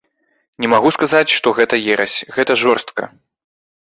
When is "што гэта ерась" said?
1.37-2.17